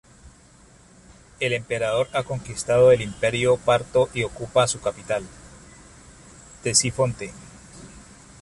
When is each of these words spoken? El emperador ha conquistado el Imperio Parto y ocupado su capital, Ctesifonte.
El 1.39 1.53
emperador 1.53 2.09
ha 2.13 2.23
conquistado 2.23 2.91
el 2.91 3.01
Imperio 3.03 3.57
Parto 3.57 4.09
y 4.15 4.23
ocupado 4.23 4.67
su 4.67 4.81
capital, 4.81 5.23
Ctesifonte. 6.61 7.31